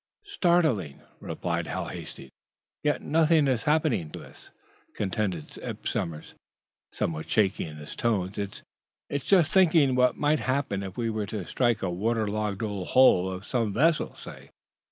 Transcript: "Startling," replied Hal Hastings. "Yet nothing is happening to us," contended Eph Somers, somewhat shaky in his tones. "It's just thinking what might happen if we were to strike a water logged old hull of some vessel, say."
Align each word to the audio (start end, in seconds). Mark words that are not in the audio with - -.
"Startling," 0.23 1.03
replied 1.19 1.67
Hal 1.67 1.89
Hastings. 1.89 2.31
"Yet 2.83 3.03
nothing 3.03 3.47
is 3.47 3.65
happening 3.65 4.09
to 4.09 4.23
us," 4.23 4.49
contended 4.95 5.59
Eph 5.61 5.87
Somers, 5.87 6.33
somewhat 6.91 7.29
shaky 7.29 7.65
in 7.65 7.75
his 7.77 7.95
tones. 7.95 8.39
"It's 9.11 9.23
just 9.23 9.51
thinking 9.51 9.93
what 9.93 10.17
might 10.17 10.39
happen 10.39 10.81
if 10.81 10.97
we 10.97 11.11
were 11.11 11.27
to 11.27 11.45
strike 11.45 11.83
a 11.83 11.89
water 11.91 12.27
logged 12.27 12.63
old 12.63 12.87
hull 12.87 13.31
of 13.31 13.45
some 13.45 13.73
vessel, 13.73 14.15
say." 14.15 14.49